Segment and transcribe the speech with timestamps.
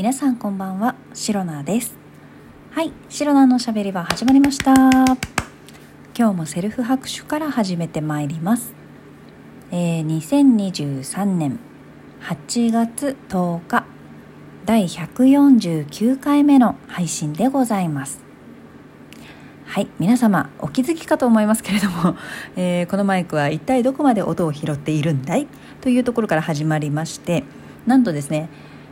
[0.00, 1.94] 皆さんこんばんはシロナです。
[2.70, 4.72] はいシロナのしゃべり場始まりました。
[4.74, 8.72] 今日もセルフ拍手から始めてまいります。
[9.70, 11.58] えー、2023年
[12.22, 13.84] 8月10日
[14.64, 18.24] 第149回目の配信でございます。
[19.66, 22.16] はい皆様お気づきかと思いますけれども、
[22.56, 25.46] えー、このマイクは一体どこまで音を拾っているんだい？
[25.82, 27.44] というところから始まりまして
[27.84, 28.48] なんとですね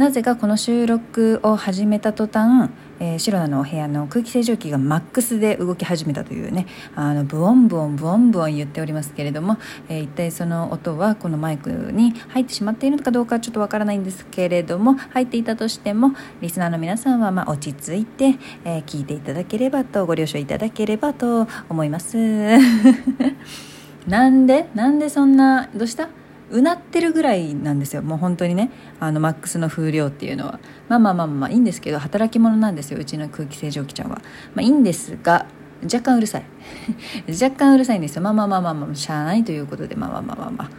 [0.00, 6.64] なぜかこの収録を始めた途端、えー、シロナのお部屋の空気清浄機がマックスで動き始めたというね
[6.96, 9.58] あのブオンブオンブオンブオン言っておりますけれども、
[9.90, 22.16] えー、一体その音はこのマイクに入ってしまっているのかどうかちょっとわからないんですけれども入っていたとしてもリスナーの皆さんはま落ち着いて、えー、聞いていただければとご了承いただければと思います。
[24.08, 24.66] なんで？
[24.74, 26.08] なんでそんなどうした？
[26.50, 28.02] うなってるぐらいなんですよ。
[28.02, 28.70] もう本当にね。
[28.98, 30.60] あのマックスの風量っていうのは。
[30.88, 32.98] まあまあまあまあいいんですけど働き者なんですよ。
[32.98, 34.16] うちの空気清浄機ちゃんは。
[34.54, 35.46] まあいいんですが
[35.82, 36.44] 若干うるさい。
[37.30, 38.22] 若干うるさいんですよ。
[38.22, 39.94] まあまあまあまあまあしゃあないということで。
[39.96, 40.50] まあまあまあまあ。
[40.50, 40.70] まあ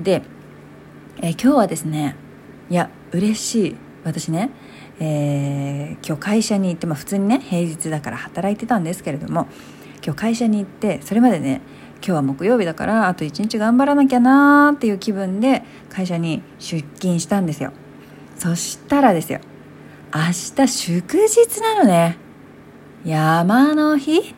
[0.00, 0.22] で、
[1.18, 2.16] えー、今日はですね
[2.70, 3.76] いや嬉しい。
[4.04, 4.50] 私ね
[4.98, 9.48] えー、今日会社に行って、まあ、普通にね平日だから働いてたんですけれども
[10.04, 11.60] 今日会社に行ってそれまでね
[12.04, 17.72] 今日は木曜日だからあと一日頑張らなきゃなーっていう気分で会社に出勤したんですよ。
[18.36, 19.40] そしたらですよ
[20.14, 20.20] 明
[20.56, 22.18] 日祝日なのね。
[23.04, 24.34] 山の日。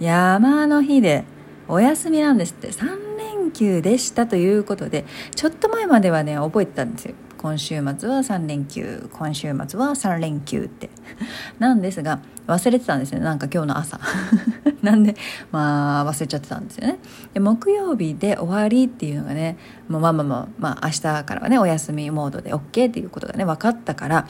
[0.00, 1.24] 山の日で
[1.68, 2.72] お休みなんですって。
[2.72, 5.04] 3連休でしたということで
[5.34, 7.14] ちょっと前まではね覚えてたんですよ。
[7.38, 10.90] 今週末は3連休今週末は3連休って。
[11.58, 14.00] なんですが忘れてたんですよなんか今日の朝。
[14.82, 15.16] なんで
[15.52, 16.98] まあ忘れちゃってたんですよね。
[17.34, 19.56] で木曜日で終わりっていうのがね
[19.88, 24.26] もうまあまあまあ、まあ、明日からはねお休みモードで OK っていうことがね分かったから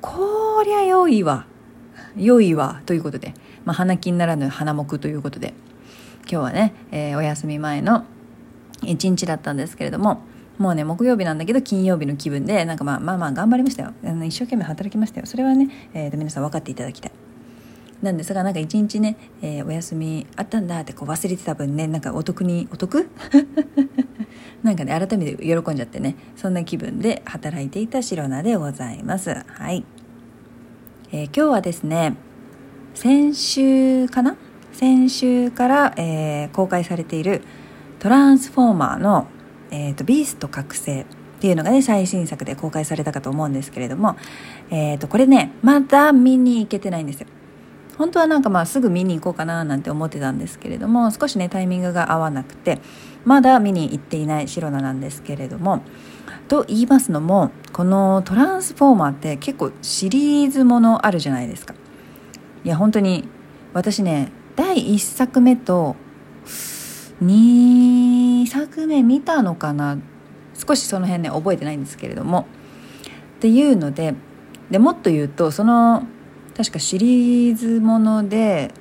[0.00, 1.46] こりゃ良いわ。
[2.16, 2.80] 良いわ。
[2.86, 5.54] ということで、まあ、花金ならぬ花木ということで
[6.30, 8.04] 今日はね、えー、お休み前の
[8.82, 10.22] 一日だったんですけれども
[10.58, 13.92] もうね木曜日なんだけど金曜日の気分でなんかまあまあまあ頑張りましたよ。
[14.04, 15.26] あの一生懸命働きましたよ。
[15.26, 17.12] それはね、えー、と皆さん分かっていただきたい。
[18.02, 23.08] なんですがなんか一日ね、えー、お休みあったんだってこう忘れてた分ねなんかお得にお得？
[24.62, 29.30] なんかね改めて喜んじゃってねそんな気分で働いていたシロナでございます。
[29.30, 29.84] はい、
[31.12, 32.16] えー、今日はですね
[32.94, 34.36] 先週かな？
[34.72, 37.42] 先週から、えー、公開されている
[38.00, 39.28] トランスフォーマーの
[39.74, 41.04] えーと、ビースト覚醒っ
[41.40, 44.16] ていうのがね最新作で公開されたかと思うんですけれども、
[44.70, 47.26] えーと、これねまだ見に行けてないんですよ。
[47.98, 52.80] 本当はなんかまあすぐ見に行こうかななんて思ってたんですけれども少しねタイミングが合わなくて
[53.24, 55.80] まだ見に行っていないシロナなんですけれども
[56.48, 61.74] と言いますのもこの「トランスフォーマー」って結構シリーズものあるじゃないですか。
[62.64, 63.28] いや本当に
[63.72, 65.94] 私ね第1作目と
[67.22, 69.98] 2 2作目見たのかな？
[70.54, 72.46] 少しその辺ね覚えてないんですけれども
[73.36, 74.14] っていうので
[74.70, 76.06] でもっと言うとその
[76.56, 78.72] 確かシリーズもので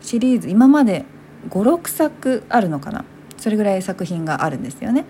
[0.00, 1.04] シリーズ今まで
[1.48, 3.04] 56作あるのかな？
[3.36, 5.04] それぐらい作品があるんですよね。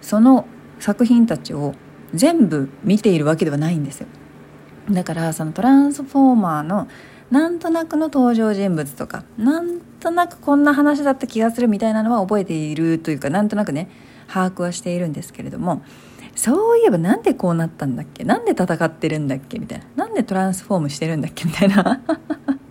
[0.00, 0.46] その
[0.78, 1.74] 作品たちを
[2.14, 4.06] 全部見ているわけではないんですよ。
[4.90, 6.88] だからそのトランスフォーマーの
[7.32, 13.88] なんとなくの登場人物とかなんとなくこんな話だった気がするみたいなのは覚えているというかなんとなくね
[14.28, 15.82] 把握はしているんですけれども
[16.34, 18.24] そういえばなんでこうなったんだっけ？
[18.24, 19.58] なんで戦ってるんだっけ？
[19.58, 20.06] みたいな。
[20.06, 21.44] なんでトランスフォームしてるんだっけ？
[21.44, 22.00] みたいな。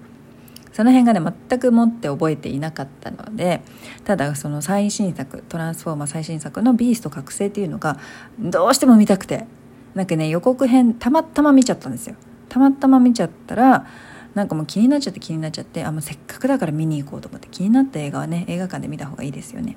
[0.74, 3.62] その辺がね全くもって覚えていなかったので
[4.04, 7.98] ただその最新作トランスフォーマー最新作の「ビースト覚醒」っていうのが
[8.40, 9.48] どうしても見たくて。
[9.94, 12.16] なんかね予告編たまたま見ちゃったんですよ。
[12.48, 13.86] たまたま見ちゃったら
[14.34, 19.76] なんかもう気になっちゃって気になっちゃってあもうせっかくだから見に行こうと思って気になった映画はね映画館で見た方がいいですよね。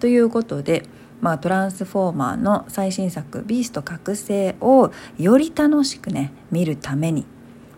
[0.00, 0.84] ということで、
[1.20, 7.24] まあ、トランスフォーマーの最新作「ビースト覚醒」をより楽しくね見るために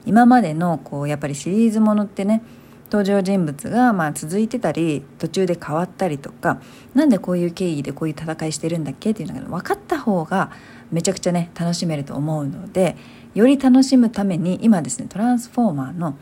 [0.07, 2.43] 今までのこうやっぱりシリーズものってね
[2.91, 6.61] 登場人物がまあ続いてたり途中で変わったりとか
[6.95, 10.51] 何でこういう経緯でこういう戦いしてるんだっけっていうのが分かった方が
[10.93, 12.97] めちゃくちゃね楽しめると思うので
[13.35, 16.17] より楽しむために今ですねトランスフォーマーの、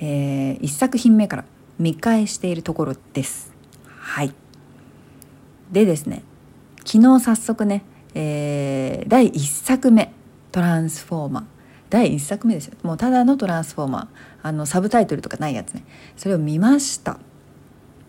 [0.00, 1.44] えー、1作品目から
[1.78, 3.52] 見返しているところです。
[3.86, 4.32] はい。
[5.72, 6.22] でですね
[6.84, 7.82] 昨日早速ね、
[8.14, 10.12] えー、第1作目
[10.52, 11.44] トランスフォーマー。
[11.90, 12.76] 第1作目ですよ。
[12.82, 14.06] もうただのトランスフォーマー。
[14.42, 15.84] あのサブタイトルとかないやつね。
[16.16, 17.18] それを見ました。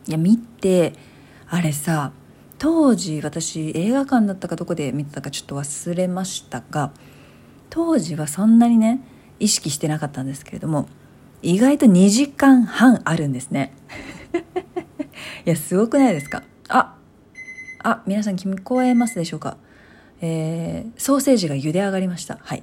[0.07, 0.93] いや見て
[1.47, 2.11] あれさ
[2.59, 6.91] 当時私映画館だったかどこで見てたかちょっと忘れましたが
[7.75, 8.99] 当時はそんなにね
[9.39, 10.87] 意識してなかったんですけれども
[11.41, 13.73] 意外と2時間半あるんですね。
[15.43, 16.43] いやすごくないですか？
[16.69, 16.95] あ
[17.79, 19.57] あ皆さん聞こえますでしょうか？
[20.21, 22.37] えー、ソーセージが茹で上がりました。
[22.43, 22.61] はい。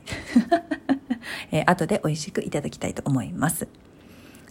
[1.50, 3.66] えー、後で美味しくいただきたいと思います。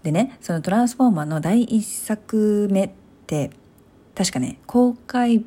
[0.03, 2.89] でねそのトランスフォーマーの第1作目っ
[3.27, 3.51] て
[4.13, 5.45] 確かね公開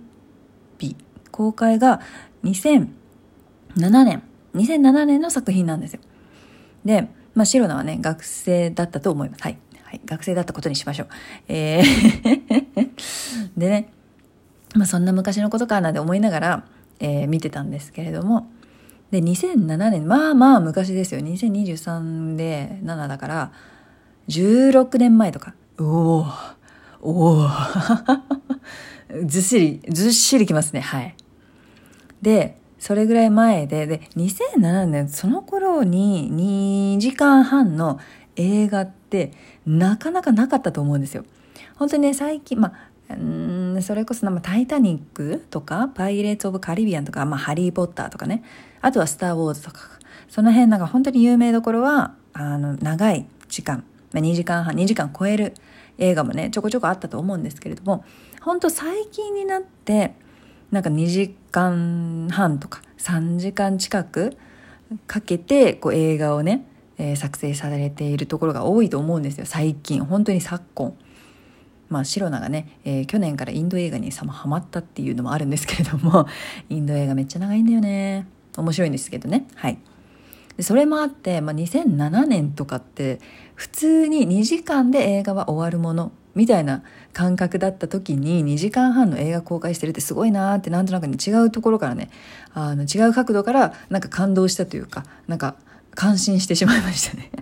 [0.79, 0.97] 日。
[1.31, 2.01] 公開が
[2.45, 2.89] 2007
[3.77, 4.23] 年。
[4.55, 6.01] 2007年の作品なんですよ。
[6.85, 9.43] で、まあ、シロナはね学生だったと思います。
[9.43, 11.09] はい、はい、学生だったことにしましょう。
[11.49, 12.91] えー
[13.57, 13.93] でね
[14.75, 16.65] まあそんな昔のことかなんて思いながら、
[17.01, 18.51] えー、見てたんですけれども。
[19.11, 21.21] で2007年まあまあ昔ですよ。
[21.21, 23.53] 2023で7だから
[24.29, 25.55] 16年前とか。
[25.79, 26.27] おお
[27.03, 27.49] おお
[29.27, 30.81] ずっしりずっしりきますね。
[30.81, 31.15] はい。
[32.23, 36.29] でそれぐらい前でで2007年その頃に
[36.97, 38.01] 2時間半の
[38.35, 39.31] 映画って
[39.65, 41.25] なかなかなかったと思うんですよ。
[41.77, 42.73] 本当にね最近ま
[43.09, 48.43] あうんそれこそ「タイタニック」とか「パイレーツ・オブ・カリビアン」とか「まあ、ハリー・ポッター」とかね。
[48.81, 49.79] あとは「スター・ウォーズ」とか。
[50.29, 55.55] その辺なんか本当に有名どころはあの長い時間、まあ、2時間半2時間超える
[55.99, 58.05] 映画もねちょこちょこあったと思うんですけれども。
[58.41, 60.15] 本当最近になって
[60.73, 64.37] なんか2時間半とか3時間近く
[65.07, 66.67] かけてこう映画をね、
[66.99, 69.47] えー、作成されているところが多いと思うんですよ。
[69.47, 70.97] 最近本当に昨今。
[71.91, 76.27] まあ、シロナがね、えー、去年からインド映画にさまハマったっていうのもあるんですけれども
[76.71, 78.27] インド映画めっちゃ長いんだよね。
[78.57, 79.47] 面白いんですけどね。
[79.55, 79.79] はい。
[80.57, 83.21] でそれもあって、まあ、2007年とかって
[83.55, 86.83] 普通に2時間で映画は終わるものみたいな
[87.13, 92.11] 感覚だった時に2時間半の映画公開してるってすごいなーってなんとなくね違うところからね
[92.55, 95.57] あの違う角度からなんか感動したというかなんか
[95.95, 97.31] 感心してしまいましたね。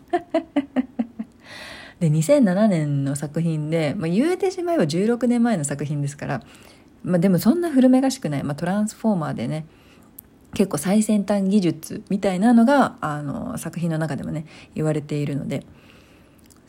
[2.01, 6.43] で2007年の作品で、まあ、言うてしまえば16年前の作品ですから、
[7.05, 9.67] まあ、でもそんな古めがしくない、まあ、トランスフォーマーでね
[10.55, 15.67] 結構最先端技術みたいなのがあの作品の中でもね言われているので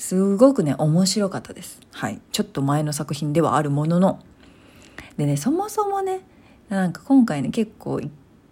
[0.02, 1.80] すごくね面白かったです。
[1.92, 2.20] はい。
[2.32, 4.20] ちょっと前の作品ではあるものの。
[5.16, 6.22] でねそもそもね
[6.70, 8.02] なんか今回ね結構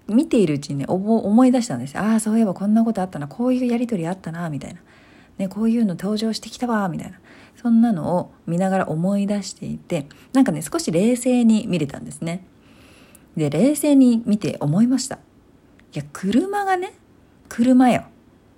[0.05, 4.79] 見ているうちにね思い出したんですああそういえばこんなことあったなこういうやり取りあったなみたいな。
[5.39, 7.19] ね、こういうの登場してきたわみたいな。
[7.55, 12.45] そんなのを見ながら思い出していてなんかね少し冷静に見れたんですね。
[13.35, 15.15] で冷静に見て思いました。
[15.15, 16.93] いや車がね
[17.47, 18.03] 車よ。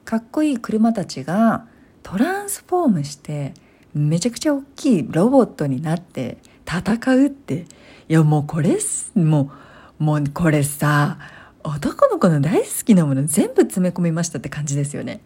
[0.03, 1.70] かっこいい車たちが
[2.03, 3.53] トランスフォームして
[3.93, 7.65] めちゃくちゃ大きいロボットになって戦うって。
[8.09, 8.77] いやもうこれ
[9.15, 9.51] も
[9.99, 11.17] うもうこれさ
[11.63, 15.21] 男の子の大好きなもの全部詰め込みましたって感じですよね。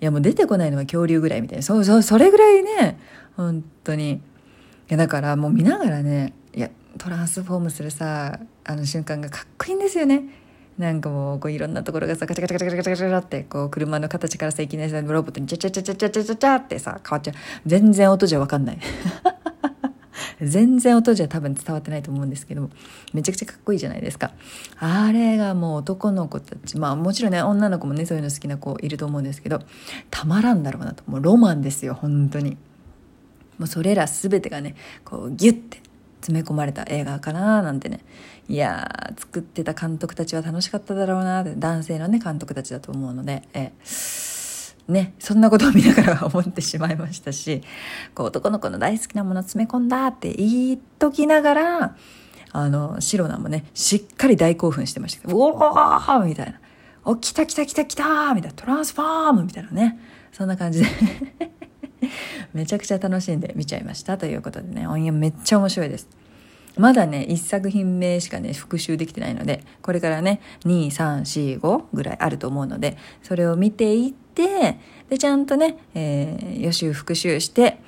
[0.00, 1.62] いやもう出てこないのは恐竜ぐらいみたいな。
[1.62, 3.00] そうそうそれぐらいね
[3.36, 4.12] 本当に。
[4.12, 4.20] い
[4.88, 10.22] やだからもう見ながらねいやトランスフォームするさあの瞬間がかっこいいんですよね。
[10.80, 17.34] なんかもうこういろんなところがさガチャガチャガチャガチャガチャってこう車の形からさいきなりさロボットにチャチャチャチャチャチャチャってさ変わっちゃう
[17.66, 18.78] 全然音じゃ分かんない
[20.40, 22.70] 全然音じゃ多分伝わってないと思うんですけど
[23.12, 24.32] めちゃくちゃかっこいいじゃないですか
[24.78, 29.60] あれがもう男の子たちまあもちろんね女の子もねそういうの好きな子いると思うんですけど
[30.10, 32.56] たまらんだろうなともうロマンですよ本当に
[33.58, 35.82] もうそれら全てがねこうギュッて
[36.20, 38.00] 詰め込まれた映画かななんてね
[38.48, 43.72] いやー作ってた監督たちは楽しかっただろうなって男性のね監督たちだと思うのでえ
[44.90, 47.62] ね、そんなことを見ながら思ってしまいましたし、
[48.14, 51.96] こう男の子の大好きなもの詰め込んだって言っときながら、
[52.52, 55.38] あの、シロナもね、しっかり大興奮してましたけど。
[55.38, 56.60] おーみたいな。
[57.04, 58.56] お、来た来た来た来たみたいな。
[58.56, 59.98] トランスファームみたいなね。
[60.32, 60.86] そんな感じで
[62.54, 66.08] めちゃくちゃ楽しんで見ちゃいましたということでね、音源めっちゃ面白いです。
[66.76, 74.78] まだね、1作品目しかね、復習できてないので、これからね、2、3、4、5ぐらいあると思うので、それを見ていって、
[75.08, 77.78] で、ちゃんとね、えー、予習復習して、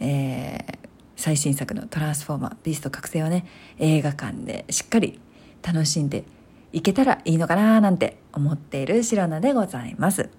[0.00, 3.46] えー、最新作のトランスフォーマー、ビースト覚醒をね、
[3.78, 5.20] 映画館でしっかり
[5.62, 6.24] 楽しんで
[6.72, 10.30] いけたらいいのかななんて思っているシロナでございます。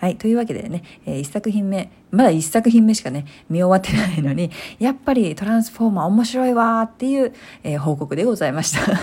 [0.00, 0.16] はい。
[0.16, 8.80] というわけでね、えー、一作品目、まだ一作品目しかね、見終わってないのに、やっぱりトランスフォーマー面白いわーっていう、えー、報告でございました。
[8.90, 8.94] い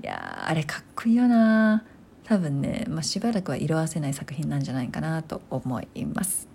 [0.00, 1.84] やー、あれかっこいいよな
[2.24, 6.48] 多分ね、まあ、しばらくは色あせない作品なんじゃないかなと思います。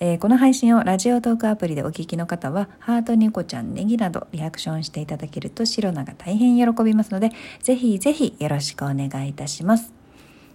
[0.00, 7.30] えー、この配信をラジオトークアプリでお聞きの方は、ハートニコちゃん、ネギなどリアクションしていただけると、シロナが大変喜びますので、
[7.62, 10.03] ぜひぜひよろしくお願いいたします。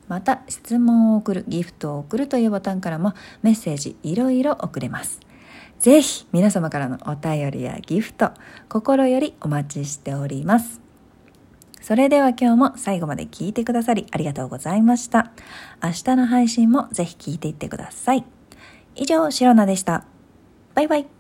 [0.10, 5.22] また質問を送るギフトを送るというボタンからもメッセージいろいろ送れます。
[5.80, 8.32] ぜひ皆様からのお便りやギフト
[8.68, 10.82] 心よりお待ちしております。
[11.82, 15.32] それでは今日も最後まで聞いてくださりありがとうございました。
[15.82, 18.26] 明日の配信もぜひ聞いていってください。
[18.96, 20.04] 以上シロナでした。
[20.76, 21.19] バイバイ。